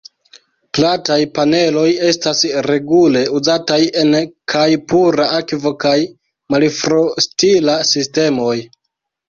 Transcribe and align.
Plataj 0.77 1.17
paneloj 1.35 1.83
estas 2.11 2.41
regule 2.69 3.21
uzataj 3.41 3.79
en 4.05 4.17
kaj 4.55 4.65
pura 4.95 5.29
akvo 5.43 5.75
kaj 5.87 5.95
malfrostila 6.57 7.81
sistemoj. 7.95 8.53